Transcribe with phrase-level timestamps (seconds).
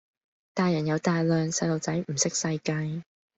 [0.55, 3.03] 大人有大量，細路仔唔識世界